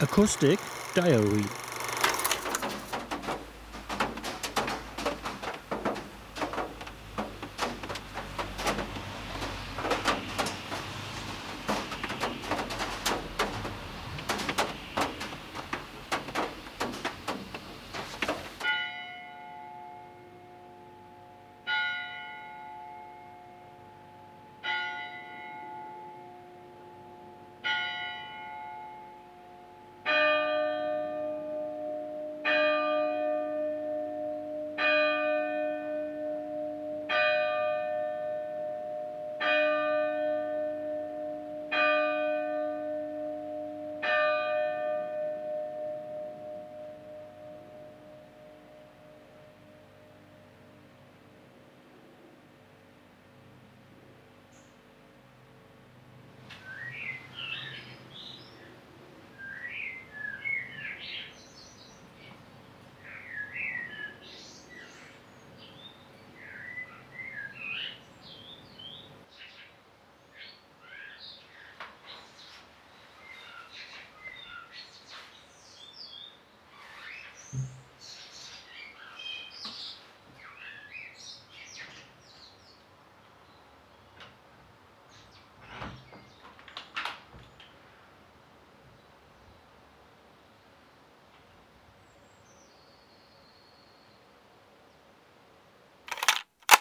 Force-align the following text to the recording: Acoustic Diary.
Acoustic 0.00 0.60
Diary. 0.94 1.67